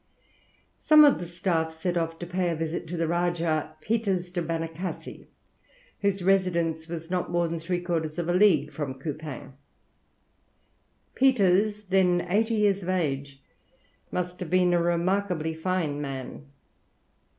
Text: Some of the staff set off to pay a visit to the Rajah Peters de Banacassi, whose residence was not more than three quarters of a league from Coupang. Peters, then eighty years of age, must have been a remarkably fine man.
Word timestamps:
Some 0.79 1.05
of 1.05 1.19
the 1.19 1.27
staff 1.27 1.71
set 1.71 1.95
off 1.95 2.17
to 2.17 2.25
pay 2.25 2.49
a 2.49 2.55
visit 2.55 2.87
to 2.87 2.97
the 2.97 3.07
Rajah 3.07 3.75
Peters 3.81 4.31
de 4.31 4.41
Banacassi, 4.41 5.27
whose 5.99 6.23
residence 6.23 6.87
was 6.87 7.11
not 7.11 7.29
more 7.29 7.47
than 7.47 7.59
three 7.59 7.79
quarters 7.81 8.17
of 8.17 8.27
a 8.27 8.33
league 8.33 8.71
from 8.71 8.99
Coupang. 8.99 9.53
Peters, 11.13 11.83
then 11.83 12.25
eighty 12.29 12.55
years 12.55 12.81
of 12.81 12.89
age, 12.89 13.43
must 14.11 14.39
have 14.39 14.49
been 14.49 14.73
a 14.73 14.81
remarkably 14.81 15.53
fine 15.53 16.01
man. 16.01 16.47